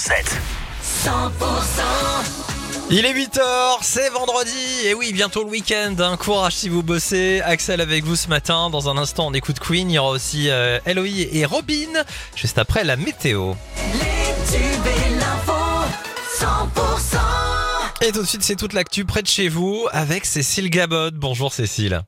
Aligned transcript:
7. 0.00 0.24
100% 1.04 1.10
Il 2.90 3.04
est 3.04 3.12
8h, 3.12 3.40
c'est 3.82 4.08
vendredi, 4.08 4.86
et 4.86 4.94
oui, 4.94 5.12
bientôt 5.12 5.44
le 5.44 5.50
week-end. 5.50 5.94
hein. 5.98 6.16
Courage 6.16 6.54
si 6.54 6.70
vous 6.70 6.82
bossez. 6.82 7.42
Axel 7.44 7.82
avec 7.82 8.04
vous 8.04 8.16
ce 8.16 8.28
matin. 8.28 8.70
Dans 8.70 8.88
un 8.88 8.96
instant, 8.96 9.26
on 9.26 9.34
écoute 9.34 9.58
Queen. 9.60 9.90
Il 9.90 9.94
y 9.94 9.98
aura 9.98 10.12
aussi 10.12 10.48
euh, 10.48 10.78
et 10.86 11.44
Robin, 11.44 12.02
juste 12.34 12.56
après 12.56 12.82
la 12.82 12.96
météo. 12.96 13.52
Et 13.92 15.10
l'info 15.16 15.52
100% 16.40 18.06
Et 18.08 18.10
tout 18.12 18.22
de 18.22 18.26
suite, 18.26 18.42
c'est 18.42 18.56
toute 18.56 18.72
l'actu 18.72 19.04
près 19.04 19.20
de 19.20 19.28
chez 19.28 19.50
vous 19.50 19.86
avec 19.92 20.24
Cécile 20.24 20.70
Gabod. 20.70 21.14
Bonjour 21.14 21.52
Cécile. 21.52 22.00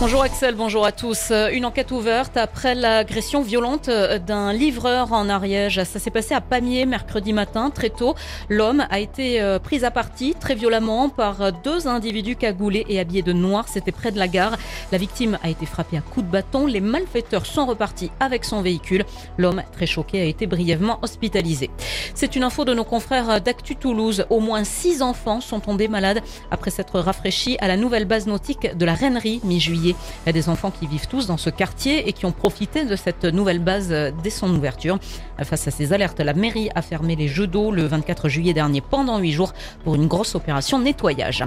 Bonjour 0.00 0.22
Axel, 0.22 0.54
bonjour 0.54 0.86
à 0.86 0.92
tous. 0.92 1.28
Euh, 1.30 1.50
Une 1.52 1.66
enquête 1.66 1.90
ouverte 1.90 2.38
après 2.38 2.74
l'agression 2.74 3.42
violente 3.42 3.90
euh, 3.90 4.18
d'un 4.18 4.50
livreur 4.50 5.12
en 5.12 5.28
Ariège. 5.28 5.84
Ça 5.84 5.98
s'est 5.98 6.10
passé 6.10 6.32
à 6.32 6.40
Pamiers 6.40 6.86
mercredi 6.86 7.34
matin, 7.34 7.68
très 7.68 7.90
tôt. 7.90 8.14
L'homme 8.48 8.86
a 8.88 8.98
été 8.98 9.42
euh, 9.42 9.58
pris 9.58 9.84
à 9.84 9.90
partie 9.90 10.34
très 10.40 10.54
violemment 10.54 11.10
par 11.10 11.52
deux 11.52 11.86
individus 11.86 12.34
cagoulés 12.34 12.86
et 12.88 12.98
habillés 12.98 13.20
de 13.20 13.34
noir. 13.34 13.66
C'était 13.68 13.92
près 13.92 14.10
de 14.10 14.18
la 14.18 14.26
gare. 14.26 14.56
La 14.90 14.96
victime 14.96 15.38
a 15.42 15.50
été 15.50 15.66
frappée 15.66 15.98
à 15.98 16.00
coups 16.00 16.24
de 16.24 16.32
bâton. 16.32 16.66
Les 16.66 16.80
malfaiteurs 16.80 17.44
sont 17.44 17.66
repartis 17.66 18.10
avec 18.20 18.46
son 18.46 18.62
véhicule. 18.62 19.04
L'homme, 19.36 19.62
très 19.72 19.86
choqué, 19.86 20.22
a 20.22 20.24
été 20.24 20.46
brièvement 20.46 20.98
hospitalisé. 21.02 21.68
C'est 22.14 22.36
une 22.36 22.44
info 22.44 22.64
de 22.64 22.72
nos 22.72 22.84
confrères 22.84 23.42
d'Actu 23.42 23.76
Toulouse. 23.76 24.24
Au 24.30 24.40
moins 24.40 24.64
six 24.64 25.02
enfants 25.02 25.42
sont 25.42 25.60
tombés 25.60 25.88
malades 25.88 26.22
après 26.50 26.70
s'être 26.70 27.00
rafraîchis 27.00 27.58
à 27.60 27.68
la 27.68 27.76
nouvelle 27.76 28.06
base 28.06 28.26
nautique 28.26 28.74
de 28.74 28.86
la 28.86 28.94
Rennerie 28.94 29.42
mi-juillet. 29.44 29.89
Il 29.90 30.26
y 30.26 30.30
a 30.30 30.32
des 30.32 30.48
enfants 30.48 30.70
qui 30.70 30.86
vivent 30.86 31.08
tous 31.08 31.26
dans 31.26 31.36
ce 31.36 31.50
quartier 31.50 32.08
et 32.08 32.12
qui 32.12 32.26
ont 32.26 32.32
profité 32.32 32.84
de 32.84 32.96
cette 32.96 33.24
nouvelle 33.24 33.58
base 33.58 33.94
dès 34.22 34.30
son 34.30 34.50
ouverture. 34.54 34.98
Face 35.42 35.66
à 35.68 35.70
ces 35.70 35.92
alertes, 35.92 36.20
la 36.20 36.34
mairie 36.34 36.70
a 36.74 36.82
fermé 36.82 37.16
les 37.16 37.28
jeux 37.28 37.46
d'eau 37.46 37.70
le 37.70 37.86
24 37.86 38.28
juillet 38.28 38.52
dernier 38.52 38.80
pendant 38.80 39.18
huit 39.18 39.32
jours 39.32 39.52
pour 39.84 39.94
une 39.94 40.06
grosse 40.06 40.34
opération 40.34 40.78
nettoyage. 40.78 41.44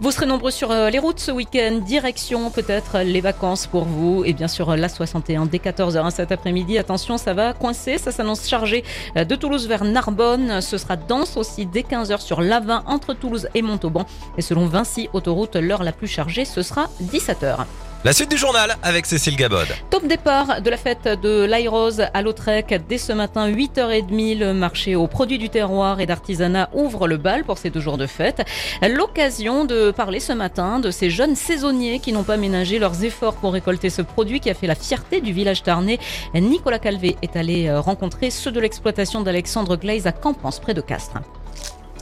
Vous 0.00 0.10
serez 0.10 0.26
nombreux 0.26 0.50
sur 0.50 0.70
euh, 0.70 0.90
les 0.90 0.98
routes 0.98 1.20
ce 1.20 1.30
week-end. 1.30 1.80
Direction 1.84 2.50
peut-être 2.50 3.00
les 3.00 3.20
vacances 3.20 3.66
pour 3.66 3.84
vous 3.84 4.24
et 4.24 4.32
bien 4.32 4.48
sûr 4.48 4.76
la 4.76 4.88
61 4.88 5.46
dès 5.46 5.58
14h 5.58 6.10
cet 6.10 6.32
après-midi. 6.32 6.78
Attention, 6.78 7.18
ça 7.18 7.34
va 7.34 7.52
coincer, 7.52 7.98
ça 7.98 8.12
s'annonce 8.12 8.48
chargé 8.48 8.84
euh, 9.16 9.24
de 9.24 9.34
Toulouse 9.34 9.68
vers 9.68 9.84
Narbonne. 9.84 10.60
Ce 10.60 10.78
sera 10.78 10.96
dense 10.96 11.36
aussi 11.36 11.66
dès 11.66 11.82
15h 11.82 12.20
sur 12.20 12.40
l'A20 12.40 12.82
entre 12.86 13.14
Toulouse 13.14 13.48
et 13.54 13.62
Montauban. 13.62 14.06
Et 14.36 14.42
selon 14.42 14.66
Vinci 14.66 15.08
Autoroute, 15.12 15.56
l'heure 15.56 15.82
la 15.82 15.92
plus 15.92 16.08
chargée, 16.08 16.44
ce 16.44 16.62
sera 16.62 16.88
17h. 17.02 17.66
La 18.04 18.12
suite 18.12 18.30
du 18.30 18.36
journal 18.36 18.76
avec 18.84 19.06
Cécile 19.06 19.34
Gabod. 19.34 19.66
Top 19.90 20.06
départ 20.06 20.62
de 20.62 20.70
la 20.70 20.76
fête 20.76 21.08
de 21.20 21.42
l'Airose 21.44 22.04
à 22.14 22.22
Lautrec. 22.22 22.80
Dès 22.88 22.96
ce 22.96 23.12
matin, 23.12 23.50
8h30, 23.50 24.38
le 24.38 24.54
marché 24.54 24.94
aux 24.94 25.08
produits 25.08 25.38
du 25.38 25.48
terroir 25.48 25.98
et 25.98 26.06
d'artisanat 26.06 26.70
ouvre 26.74 27.08
le 27.08 27.16
bal 27.16 27.42
pour 27.42 27.58
ces 27.58 27.70
deux 27.70 27.80
jours 27.80 27.98
de 27.98 28.06
fête. 28.06 28.46
L'occasion 28.88 29.64
de 29.64 29.90
parler 29.90 30.20
ce 30.20 30.32
matin 30.32 30.78
de 30.78 30.92
ces 30.92 31.10
jeunes 31.10 31.34
saisonniers 31.34 31.98
qui 31.98 32.12
n'ont 32.12 32.22
pas 32.22 32.36
ménagé 32.36 32.78
leurs 32.78 33.02
efforts 33.02 33.34
pour 33.34 33.52
récolter 33.52 33.90
ce 33.90 34.02
produit 34.02 34.38
qui 34.38 34.48
a 34.48 34.54
fait 34.54 34.68
la 34.68 34.76
fierté 34.76 35.20
du 35.20 35.32
village 35.32 35.64
tarnais. 35.64 35.98
Nicolas 36.34 36.78
Calvé 36.78 37.16
est 37.22 37.34
allé 37.34 37.66
euh, 37.66 37.80
rencontrer 37.80 38.30
ceux 38.30 38.52
de 38.52 38.60
l'exploitation 38.60 39.22
d'Alexandre 39.22 39.76
Glaise 39.76 40.06
à 40.06 40.12
Campance, 40.12 40.60
près 40.60 40.72
de 40.72 40.80
Castres. 40.80 41.18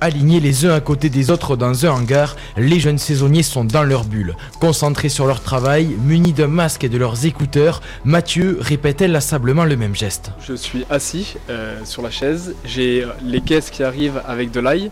Alignés 0.00 0.41
les 0.41 0.66
uns 0.66 0.75
à 0.75 0.80
côté 0.80 1.08
des 1.08 1.30
autres 1.30 1.56
dans 1.56 1.86
un 1.86 1.91
hangar, 1.91 2.36
les 2.56 2.80
jeunes 2.80 2.98
saisonniers 2.98 3.42
sont 3.42 3.64
dans 3.64 3.83
leur 3.83 4.05
bulle. 4.05 4.36
Concentrés 4.61 5.08
sur 5.08 5.27
leur 5.27 5.41
travail, 5.41 5.97
munis 6.05 6.34
d'un 6.34 6.48
masque 6.48 6.84
et 6.84 6.89
de 6.91 6.98
leurs 6.98 7.25
écouteurs, 7.25 7.80
Mathieu 8.05 8.58
répète 8.61 9.00
inlassablement 9.00 9.64
le 9.64 9.77
même 9.77 9.94
geste. 9.94 10.33
Je 10.47 10.55
suis 10.55 10.84
assis 10.91 11.36
euh, 11.48 11.83
sur 11.84 12.02
la 12.02 12.11
chaise, 12.11 12.55
j'ai 12.64 13.05
euh, 13.05 13.08
les 13.24 13.41
caisses 13.41 13.70
qui 13.70 13.83
arrivent 13.83 14.20
avec 14.27 14.50
de 14.50 14.61
l'ail 14.61 14.91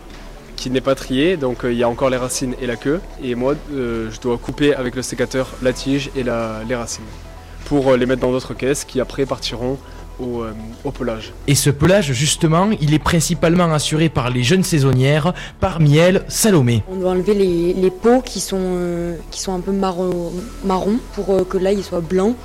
qui 0.55 0.69
n'est 0.69 0.81
pas 0.81 0.95
trié, 0.95 1.37
donc 1.37 1.65
euh, 1.65 1.71
il 1.71 1.77
y 1.77 1.83
a 1.83 1.89
encore 1.89 2.09
les 2.09 2.17
racines 2.17 2.55
et 2.59 2.65
la 2.65 2.75
queue. 2.75 2.99
Et 3.21 3.35
moi, 3.35 3.55
je 3.71 4.19
dois 4.21 4.37
couper 4.37 4.73
avec 4.73 4.95
le 4.95 5.01
sécateur 5.01 5.51
la 5.61 5.73
tige 5.73 6.09
et 6.15 6.23
les 6.23 6.75
racines 6.75 7.03
pour 7.65 7.95
les 7.95 8.05
mettre 8.05 8.21
dans 8.21 8.31
d'autres 8.31 8.53
caisses 8.53 8.85
qui 8.85 9.01
après 9.01 9.25
partiront 9.25 9.77
au, 10.19 10.41
euh, 10.41 10.51
au 10.83 10.91
pelage. 10.91 11.33
Et 11.47 11.55
ce 11.55 11.69
pelage, 11.69 12.11
justement, 12.13 12.69
il 12.81 12.93
est 12.93 12.99
principalement 12.99 13.71
assuré 13.73 14.09
par 14.09 14.29
les 14.29 14.43
jeunes 14.43 14.63
saisonnières, 14.63 15.33
parmi 15.59 15.97
elles 15.97 16.23
Salomé. 16.27 16.83
On 16.91 16.95
doit 16.95 17.11
enlever 17.11 17.33
les, 17.33 17.73
les 17.73 17.91
peaux 17.91 18.21
qui 18.21 18.39
sont, 18.39 18.57
euh, 18.61 19.15
qui 19.31 19.41
sont 19.41 19.53
un 19.53 19.59
peu 19.59 19.71
marron, 19.71 20.31
marron 20.63 20.97
pour 21.13 21.29
euh, 21.31 21.43
que 21.43 21.57
l'ail 21.57 21.81
soit 21.83 22.01
blanc 22.01 22.35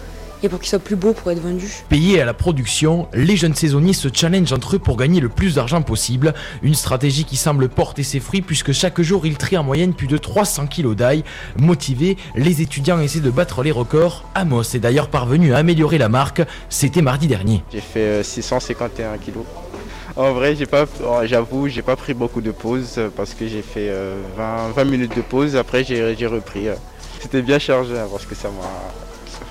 et 0.42 0.48
pour 0.48 0.58
qu'il 0.60 0.68
soit 0.68 0.78
plus 0.78 0.96
beau 0.96 1.12
pour 1.12 1.30
être 1.30 1.40
vendu. 1.40 1.66
Payés 1.88 2.20
à 2.20 2.24
la 2.24 2.34
production, 2.34 3.08
les 3.12 3.36
jeunes 3.36 3.54
saisonniers 3.54 3.92
se 3.92 4.08
challengent 4.12 4.52
entre 4.52 4.76
eux 4.76 4.78
pour 4.78 4.96
gagner 4.96 5.20
le 5.20 5.28
plus 5.28 5.54
d'argent 5.56 5.82
possible. 5.82 6.34
Une 6.62 6.74
stratégie 6.74 7.24
qui 7.24 7.36
semble 7.36 7.68
porter 7.68 8.02
ses 8.02 8.20
fruits 8.20 8.42
puisque 8.42 8.72
chaque 8.72 9.00
jour 9.00 9.26
ils 9.26 9.36
trient 9.36 9.58
en 9.58 9.64
moyenne 9.64 9.94
plus 9.94 10.06
de 10.06 10.16
300 10.18 10.66
kilos 10.66 10.96
d'ail. 10.96 11.24
Motivés, 11.56 12.16
les 12.36 12.62
étudiants 12.62 13.00
essaient 13.00 13.20
de 13.20 13.30
battre 13.30 13.62
les 13.62 13.70
records. 13.72 14.24
Amos 14.34 14.62
est 14.74 14.78
d'ailleurs 14.80 15.08
parvenu 15.08 15.52
à 15.54 15.58
améliorer 15.58 15.98
la 15.98 16.08
marque. 16.08 16.42
C'était 16.68 17.02
mardi 17.02 17.26
dernier. 17.26 17.62
J'ai 17.72 17.80
fait 17.80 18.00
euh, 18.00 18.22
651 18.22 19.18
kilos. 19.18 19.44
En 20.16 20.32
vrai, 20.32 20.56
j'ai 20.56 20.66
pas, 20.66 20.86
oh, 21.04 21.18
j'avoue, 21.24 21.68
j'ai 21.68 21.82
pas 21.82 21.96
pris 21.96 22.14
beaucoup 22.14 22.40
de 22.40 22.50
pauses 22.50 22.94
euh, 22.98 23.08
parce 23.14 23.32
que 23.32 23.46
j'ai 23.46 23.62
fait 23.62 23.88
euh, 23.88 24.16
20, 24.36 24.70
20 24.74 24.84
minutes 24.84 25.16
de 25.16 25.22
pause. 25.22 25.54
Après, 25.56 25.84
j'ai 25.84 26.26
repris. 26.26 26.68
euh. 26.68 26.74
C'était 27.20 27.42
bien 27.42 27.58
chargé 27.58 27.98
hein, 27.98 28.06
parce 28.10 28.24
que 28.26 28.34
ça 28.34 28.48
m'a. 28.48 28.64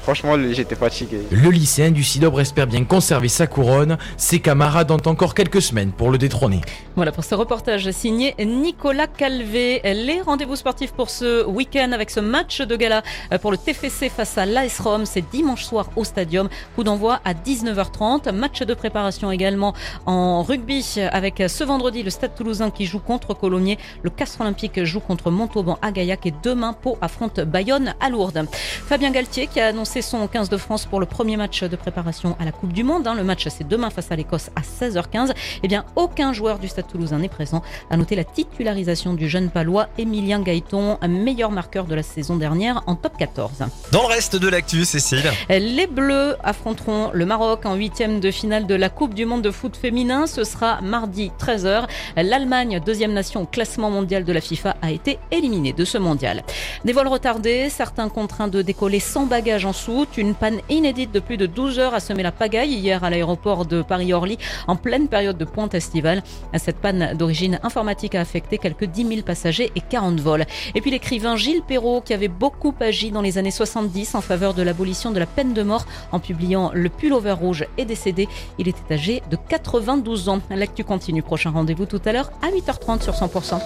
Franchement, 0.04 0.36
j'étais 0.52 0.76
fatigué. 0.76 1.20
Le 1.32 1.50
lycéen 1.50 1.92
du 1.92 2.04
Sidobre 2.04 2.40
espère 2.42 2.68
bien 2.68 2.84
conserver 2.84 3.28
sa 3.28 3.48
couronne. 3.48 3.98
Ses 4.18 4.40
camarades 4.40 4.90
ont 4.92 5.02
encore 5.06 5.36
quelques 5.36 5.62
semaines 5.62 5.92
pour 5.92 6.10
le 6.10 6.18
détrôner. 6.18 6.62
Voilà 6.96 7.12
pour 7.12 7.24
ce 7.24 7.36
reportage 7.36 7.90
signé 7.92 8.34
Nicolas 8.40 9.08
Calvé. 9.08 9.82
Les 9.84 10.22
rendez-vous 10.22 10.56
sportifs 10.56 10.94
pour 10.94 11.09
ce 11.09 11.46
week-end 11.46 11.92
avec 11.92 12.09
ce 12.09 12.20
match 12.20 12.62
de 12.62 12.76
gala 12.76 13.04
pour 13.42 13.52
le 13.52 13.58
TFC 13.58 14.09
face 14.09 14.38
à 14.38 14.46
l'AS 14.46 14.80
Rome. 14.80 15.06
C'est 15.06 15.30
dimanche 15.30 15.64
soir 15.64 15.90
au 15.96 16.04
stadium. 16.04 16.50
Coup 16.76 16.84
d'envoi 16.84 17.20
à 17.26 17.34
19h30. 17.34 18.32
Match 18.32 18.62
de 18.62 18.74
préparation 18.74 19.32
également 19.32 19.74
en 20.06 20.44
rugby 20.44 21.00
avec 21.12 21.44
ce 21.48 21.64
vendredi 21.64 22.04
le 22.04 22.09
Stade 22.09 22.36
Toulousain 22.36 22.72
qui 22.72 22.86
joue 22.86 23.00
contre 23.00 23.34
Colomiers. 23.34 23.78
Le 24.04 24.09
Castre 24.09 24.42
Olympique 24.42 24.84
joue 24.84 25.02
contre 25.02 25.30
Montauban 25.32 25.78
à 25.82 25.92
Gaillac 25.92 26.26
et 26.26 26.34
demain 26.44 26.74
Pau 26.74 26.98
affronte 27.02 27.40
Bayonne 27.42 27.94
à 28.00 28.09
Lourdes. 28.09 28.46
Fabien 28.88 29.12
Galtier 29.12 29.48
qui 29.48 29.59
a 29.59 29.68
annoncé 29.68 29.89
son 30.02 30.28
15 30.28 30.50
de 30.50 30.58
France 30.58 30.86
pour 30.86 31.00
le 31.00 31.06
premier 31.08 31.36
match 31.36 31.64
de 31.64 31.76
préparation 31.76 32.36
à 32.40 32.46
la 32.46 32.52
Coupe 32.52 32.74
du 32.74 32.84
Monde. 32.84 33.08
hein. 33.08 33.16
Le 33.16 33.24
match 33.24 33.48
c'est 33.50 33.68
demain 33.68 33.90
face 33.90 34.12
à 34.12 34.16
l'Écosse 34.16 34.50
à 34.56 34.62
16h15. 34.62 35.34
Eh 35.64 35.68
bien, 35.68 35.84
aucun 35.96 36.32
joueur 36.32 36.60
du 36.60 36.68
Stade 36.68 36.88
Toulousain 36.88 37.18
n'est 37.18 37.28
présent. 37.28 37.64
À 37.90 37.98
noter 37.98 38.16
la 38.16 38.24
titularisation 38.24 39.14
du 39.16 39.28
jeune 39.28 39.50
palois 39.50 39.88
Emilien 39.98 40.42
Gaëton, 40.42 40.98
meilleur 41.08 41.52
marqueur 41.52 41.86
de 41.86 41.96
la 41.96 42.04
saison 42.04 42.36
dernière 42.36 42.84
en 42.86 42.96
top 42.96 43.18
14. 43.18 43.52
Dans 43.92 44.02
le 44.04 44.08
reste 44.08 44.36
de 44.36 44.48
l'actu, 44.48 44.86
Cécile. 44.86 45.32
Les 45.50 45.88
Bleus 45.88 46.36
affronteront 46.44 47.10
le 47.14 47.26
Maroc 47.26 47.66
en 47.66 47.74
huitième 47.76 48.20
de 48.20 48.30
finale 48.32 48.68
de 48.68 48.76
la 48.76 48.90
Coupe 48.90 49.14
du 49.16 49.26
Monde 49.26 49.42
de 49.42 49.52
foot 49.52 49.76
féminin. 49.76 50.28
Ce 50.28 50.44
sera 50.44 50.82
mardi 50.82 51.32
13h. 51.40 51.88
L'Allemagne, 52.16 52.80
deuxième 52.86 53.14
nation 53.14 53.42
au 53.42 53.46
classement 53.46 53.90
mondial 53.90 54.24
de 54.24 54.32
la 54.34 54.42
FIFA, 54.42 54.76
a 54.82 54.92
été 54.92 55.18
éliminée 55.32 55.74
de 55.74 55.86
ce 55.86 55.98
mondial. 55.98 56.44
Des 56.86 56.94
vols 56.94 57.08
retardés, 57.08 57.70
certains 57.70 58.10
contraints 58.10 58.48
de 58.48 58.62
décoller 58.62 59.00
sans 59.00 59.26
bagages 59.26 59.66
en 59.66 59.74
Une 60.17 60.35
panne 60.35 60.59
inédite 60.69 61.12
de 61.12 61.19
plus 61.19 61.38
de 61.38 61.45
12 61.45 61.79
heures 61.79 61.94
a 61.94 62.00
semé 62.00 62.22
la 62.22 62.31
pagaille 62.31 62.73
hier 62.73 63.03
à 63.03 63.09
l'aéroport 63.09 63.66
de 63.66 63.81
Paris-Orly 63.81 64.38
en 64.67 64.75
pleine 64.75 65.07
période 65.07 65.38
de 65.38 65.45
pointe 65.45 65.73
estivale. 65.73 66.22
Cette 66.57 66.78
panne 66.78 67.16
d'origine 67.17 67.59
informatique 67.63 68.13
a 68.13 68.22
affecté 68.22 68.57
quelques 68.57 68.85
10 68.85 69.07
000 69.07 69.22
passagers 69.22 69.72
et 69.75 69.81
40 69.81 70.19
vols. 70.19 70.45
Et 70.75 70.81
puis 70.81 70.91
l'écrivain 70.91 71.35
Gilles 71.38 71.63
Perrault, 71.63 72.01
qui 72.01 72.13
avait 72.13 72.28
beaucoup 72.28 72.73
agi 72.81 73.12
dans 73.12 73.22
les 73.22 73.38
années 73.38 73.51
70 73.51 74.16
en 74.16 74.22
faveur 74.22 74.53
de 74.53 74.62
l'abolition 74.62 75.12
de 75.12 75.19
la 75.19 75.25
peine 75.25 75.53
de 75.53 75.63
mort 75.63 75.85
en 76.11 76.19
publiant 76.19 76.72
Le 76.73 76.90
Pullover 76.90 77.31
Rouge, 77.31 77.66
est 77.78 77.85
décédé. 77.85 78.28
Il 78.57 78.67
était 78.67 78.94
âgé 78.94 79.23
de 79.31 79.38
92 79.38 80.29
ans. 80.29 80.41
L'actu 80.52 80.84
continue. 80.84 81.23
Prochain 81.23 81.52
rendez-vous 81.52 81.85
tout 81.85 82.02
à 82.05 82.11
l'heure 82.11 82.32
à 82.41 82.49
8h30 82.52 83.02
sur 83.02 83.14
100%. 83.14 83.59